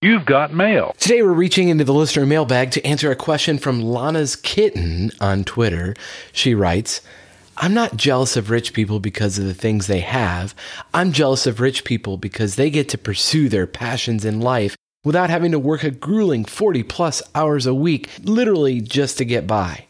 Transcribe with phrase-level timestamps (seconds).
[0.00, 0.94] You've got mail.
[1.00, 5.42] Today we're reaching into the listener mailbag to answer a question from Lana's Kitten on
[5.42, 5.96] Twitter.
[6.30, 7.00] She writes,
[7.56, 10.54] I'm not jealous of rich people because of the things they have.
[10.94, 15.30] I'm jealous of rich people because they get to pursue their passions in life without
[15.30, 19.86] having to work a grueling 40 plus hours a week, literally just to get by.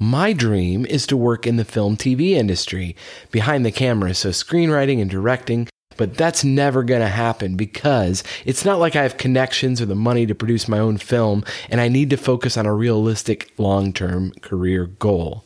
[0.00, 2.96] My dream is to work in the film TV industry,
[3.30, 5.68] behind the camera, so screenwriting and directing,
[5.98, 9.94] but that's never going to happen because it's not like I have connections or the
[9.94, 13.92] money to produce my own film, and I need to focus on a realistic long
[13.92, 15.44] term career goal.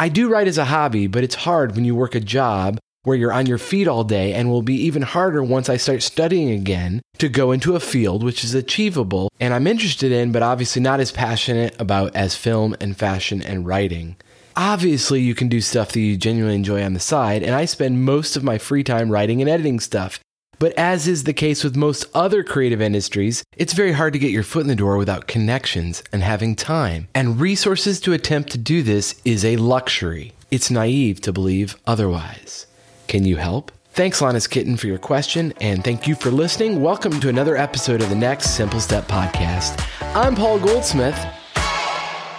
[0.00, 3.16] I do write as a hobby, but it's hard when you work a job where
[3.16, 6.50] you're on your feet all day and will be even harder once I start studying
[6.50, 10.80] again to go into a field which is achievable and I'm interested in, but obviously
[10.82, 14.16] not as passionate about as film and fashion and writing.
[14.56, 18.04] Obviously, you can do stuff that you genuinely enjoy on the side, and I spend
[18.04, 20.20] most of my free time writing and editing stuff.
[20.58, 24.30] But as is the case with most other creative industries, it's very hard to get
[24.30, 27.08] your foot in the door without connections and having time.
[27.14, 30.34] And resources to attempt to do this is a luxury.
[30.50, 32.66] It's naive to believe otherwise.
[33.08, 33.72] Can you help?
[33.94, 36.80] Thanks, Lana's Kitten, for your question, and thank you for listening.
[36.80, 39.84] Welcome to another episode of the Next Simple Step podcast.
[40.14, 41.18] I'm Paul Goldsmith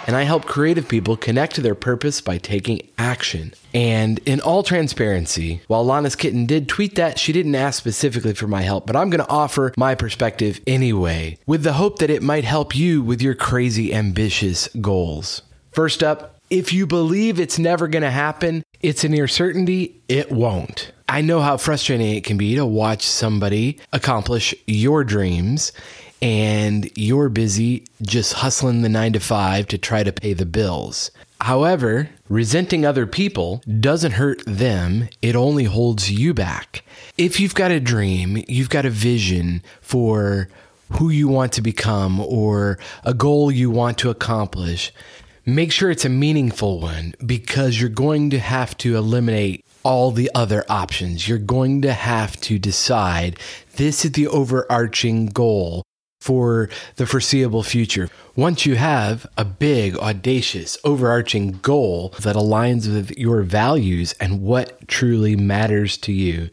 [0.06, 3.54] and I help creative people connect to their purpose by taking action.
[3.72, 8.46] And in all transparency, while Lana's Kitten did tweet that, she didn't ask specifically for
[8.46, 12.22] my help, but I'm going to offer my perspective anyway, with the hope that it
[12.22, 15.42] might help you with your crazy ambitious goals.
[15.72, 20.30] First up, if you believe it's never going to happen, it's a near certainty it
[20.30, 20.92] won't.
[21.08, 25.72] I know how frustrating it can be to watch somebody accomplish your dreams
[26.22, 31.10] and you're busy just hustling the nine to five to try to pay the bills.
[31.40, 36.82] However, resenting other people doesn't hurt them, it only holds you back.
[37.18, 40.48] If you've got a dream, you've got a vision for
[40.92, 44.92] who you want to become or a goal you want to accomplish,
[45.44, 50.30] make sure it's a meaningful one because you're going to have to eliminate all the
[50.34, 51.28] other options.
[51.28, 53.38] You're going to have to decide
[53.76, 55.84] this is the overarching goal
[56.24, 58.08] for the foreseeable future.
[58.34, 64.88] Once you have a big, audacious, overarching goal that aligns with your values and what
[64.88, 66.48] truly matters to you,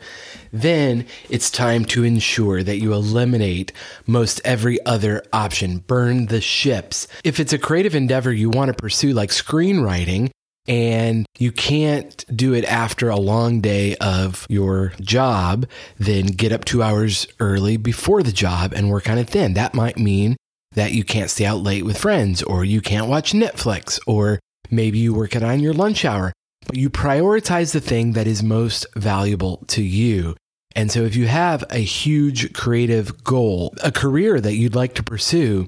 [0.52, 3.72] then it's time to ensure that you eliminate
[4.06, 5.78] most every other option.
[5.78, 7.08] Burn the ships.
[7.24, 10.32] If it's a creative endeavor you want to pursue, like screenwriting,
[10.67, 15.66] and you can't do it after a long day of your job,
[15.97, 19.53] then get up two hours early before the job and work on it then.
[19.53, 20.38] That might mean
[20.73, 24.39] that you can't stay out late with friends, or you can't watch Netflix, or
[24.69, 26.31] maybe you work it on your lunch hour,
[26.66, 30.35] but you prioritize the thing that is most valuable to you.
[30.73, 35.03] And so if you have a huge creative goal, a career that you'd like to
[35.03, 35.67] pursue,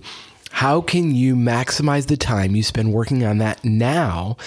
[0.64, 4.38] how can you maximize the time you spend working on that now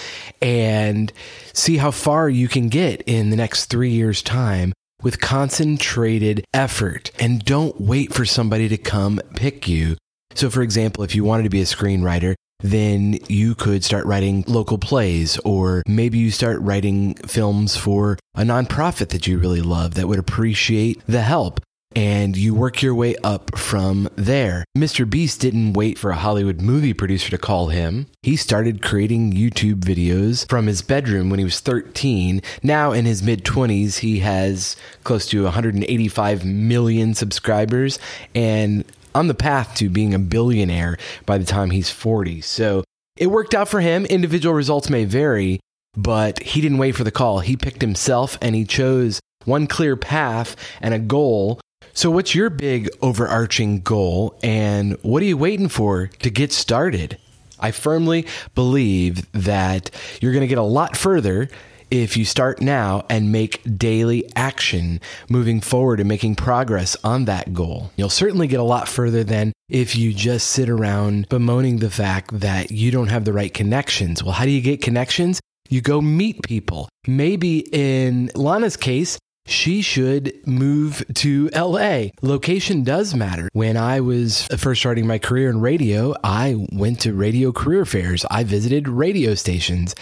[0.41, 1.13] and
[1.53, 4.73] see how far you can get in the next three years' time
[5.03, 7.11] with concentrated effort?
[7.19, 9.95] And don't wait for somebody to come pick you.
[10.33, 14.43] So, for example, if you wanted to be a screenwriter, then you could start writing
[14.47, 19.93] local plays, or maybe you start writing films for a nonprofit that you really love
[19.93, 21.61] that would appreciate the help
[21.97, 24.63] and you work your way up from there.
[24.77, 25.09] Mr.
[25.09, 28.05] Beast didn't wait for a Hollywood movie producer to call him.
[28.21, 32.43] He started creating YouTube videos from his bedroom when he was 13.
[32.61, 34.75] Now, in his mid 20s, he has
[35.05, 37.97] close to 185 million subscribers
[38.35, 38.85] and
[39.15, 42.41] on the path to being a billionaire by the time he's 40.
[42.41, 42.83] So
[43.17, 44.05] it worked out for him.
[44.05, 45.59] Individual results may vary,
[45.95, 47.39] but he didn't wait for the call.
[47.39, 51.59] He picked himself and he chose one clear path and a goal
[51.97, 57.17] so, what's your big overarching goal, and what are you waiting for to get started?
[57.59, 59.89] I firmly believe that
[60.21, 61.49] you're going to get a lot further
[61.89, 67.51] if you start now and make daily action moving forward and making progress on that
[67.51, 67.89] goal.
[67.95, 72.41] You'll certainly get a lot further than if you just sit around bemoaning the fact
[72.41, 74.23] that you don't have the right connections.
[74.23, 75.39] Well, how do you get connections?
[75.67, 76.89] You go meet people.
[77.07, 79.17] Maybe in Lana's case,
[79.47, 82.07] she should move to LA.
[82.21, 83.49] Location does matter.
[83.53, 88.25] When I was first starting my career in radio, I went to radio career fairs.
[88.29, 89.95] I visited radio stations.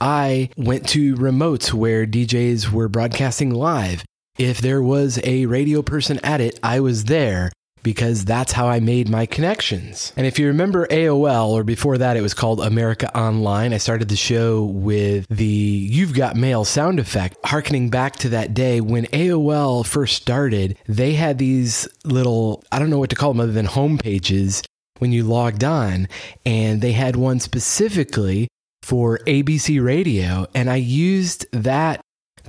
[0.00, 4.04] I went to remotes where DJs were broadcasting live.
[4.38, 7.50] If there was a radio person at it, I was there
[7.86, 10.12] because that's how I made my connections.
[10.16, 14.08] And if you remember AOL, or before that, it was called America Online, I started
[14.08, 19.04] the show with the You've Got Mail sound effect, harkening back to that day when
[19.06, 20.76] AOL first started.
[20.88, 24.64] They had these little, I don't know what to call them other than home pages
[24.98, 26.08] when you logged on,
[26.44, 28.48] and they had one specifically
[28.82, 32.00] for ABC Radio, and I used that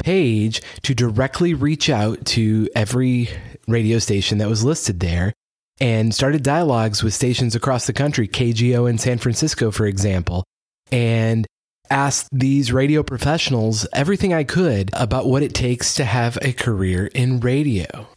[0.04, 3.30] page to directly reach out to every
[3.68, 5.34] radio station that was listed there
[5.80, 10.44] and started dialogues with stations across the country, KGO in San Francisco, for example,
[10.92, 11.46] and
[11.90, 17.08] asked these radio professionals everything I could about what it takes to have a career
[17.08, 18.08] in radio.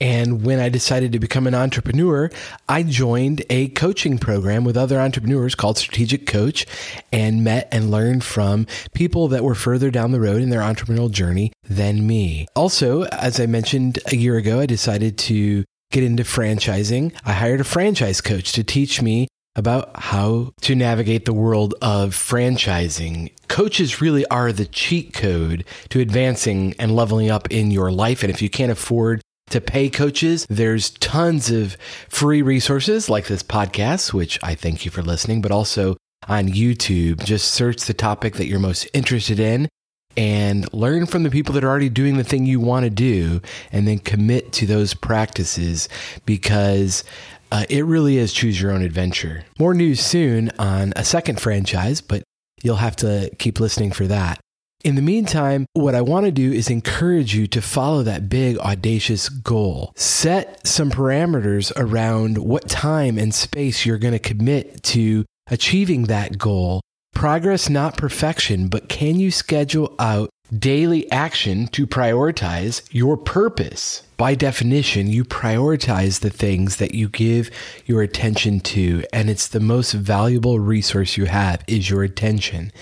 [0.00, 2.30] And when I decided to become an entrepreneur,
[2.68, 6.66] I joined a coaching program with other entrepreneurs called Strategic Coach
[7.12, 11.10] and met and learned from people that were further down the road in their entrepreneurial
[11.10, 12.46] journey than me.
[12.54, 17.14] Also, as I mentioned a year ago, I decided to get into franchising.
[17.24, 22.10] I hired a franchise coach to teach me about how to navigate the world of
[22.10, 23.32] franchising.
[23.48, 28.22] Coaches really are the cheat code to advancing and leveling up in your life.
[28.22, 30.46] And if you can't afford to pay coaches.
[30.48, 31.76] There's tons of
[32.08, 35.96] free resources like this podcast, which I thank you for listening, but also
[36.28, 37.24] on YouTube.
[37.24, 39.68] Just search the topic that you're most interested in
[40.16, 43.40] and learn from the people that are already doing the thing you want to do
[43.70, 45.88] and then commit to those practices
[46.24, 47.04] because
[47.52, 49.44] uh, it really is choose your own adventure.
[49.58, 52.22] More news soon on a second franchise, but
[52.62, 54.40] you'll have to keep listening for that.
[54.86, 58.56] In the meantime, what I want to do is encourage you to follow that big,
[58.58, 59.92] audacious goal.
[59.96, 66.38] Set some parameters around what time and space you're going to commit to achieving that
[66.38, 66.82] goal.
[67.12, 74.05] Progress, not perfection, but can you schedule out daily action to prioritize your purpose?
[74.16, 77.50] By definition, you prioritize the things that you give
[77.84, 79.04] your attention to.
[79.12, 82.72] And it's the most valuable resource you have is your attention.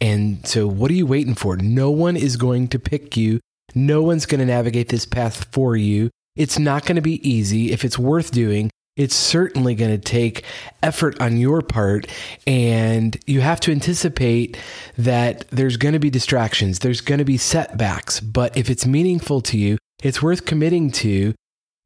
[0.00, 1.56] And so what are you waiting for?
[1.56, 3.40] No one is going to pick you.
[3.74, 6.10] No one's going to navigate this path for you.
[6.34, 7.70] It's not going to be easy.
[7.70, 10.44] If it's worth doing, it's certainly going to take
[10.82, 12.06] effort on your part.
[12.46, 14.58] And you have to anticipate
[14.98, 18.20] that there's going to be distractions, there's going to be setbacks.
[18.20, 21.34] But if it's meaningful to you, it's worth committing to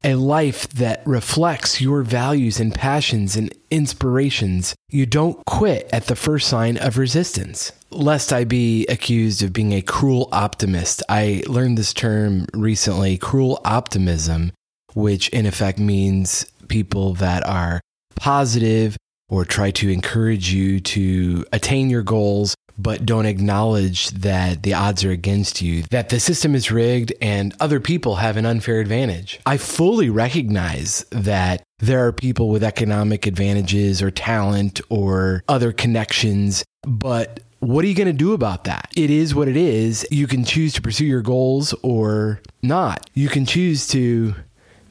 [0.03, 4.75] a life that reflects your values and passions and inspirations.
[4.89, 7.71] You don't quit at the first sign of resistance.
[7.89, 13.59] Lest I be accused of being a cruel optimist, I learned this term recently cruel
[13.65, 14.51] optimism,
[14.93, 17.81] which in effect means people that are
[18.15, 18.97] positive
[19.27, 25.03] or try to encourage you to attain your goals but don't acknowledge that the odds
[25.03, 29.39] are against you, that the system is rigged and other people have an unfair advantage.
[29.45, 36.63] I fully recognize that there are people with economic advantages or talent or other connections,
[36.83, 38.91] but what are you going to do about that?
[38.95, 40.05] It is what it is.
[40.11, 43.09] You can choose to pursue your goals or not.
[43.13, 44.35] You can choose to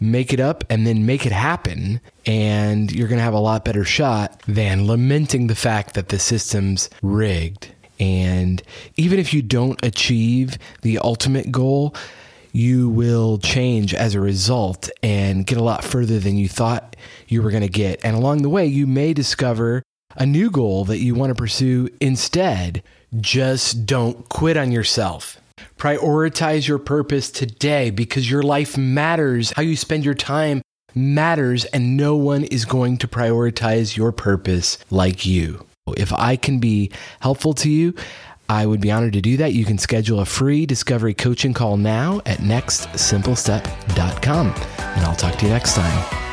[0.00, 2.00] make it up and then make it happen.
[2.26, 6.18] And you're going to have a lot better shot than lamenting the fact that the
[6.18, 7.73] system's rigged.
[8.00, 8.62] And
[8.96, 11.94] even if you don't achieve the ultimate goal,
[12.52, 16.94] you will change as a result and get a lot further than you thought
[17.26, 18.04] you were going to get.
[18.04, 19.82] And along the way, you may discover
[20.16, 22.82] a new goal that you want to pursue instead.
[23.20, 25.40] Just don't quit on yourself.
[25.76, 29.52] Prioritize your purpose today because your life matters.
[29.56, 30.62] How you spend your time
[30.94, 35.66] matters, and no one is going to prioritize your purpose like you.
[35.92, 37.94] If I can be helpful to you,
[38.48, 39.52] I would be honored to do that.
[39.52, 44.46] You can schedule a free discovery coaching call now at nextsimplestep.com.
[44.46, 46.23] And I'll talk to you next time.